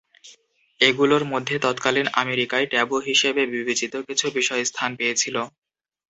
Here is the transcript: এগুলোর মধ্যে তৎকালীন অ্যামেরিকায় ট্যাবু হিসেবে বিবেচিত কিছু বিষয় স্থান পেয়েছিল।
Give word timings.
এগুলোর 0.79 1.23
মধ্যে 1.31 1.55
তৎকালীন 1.65 2.07
অ্যামেরিকায় 2.11 2.67
ট্যাবু 2.67 2.95
হিসেবে 3.07 3.41
বিবেচিত 3.53 3.93
কিছু 4.07 4.25
বিষয় 4.37 4.63
স্থান 4.69 4.91
পেয়েছিল। 4.99 5.35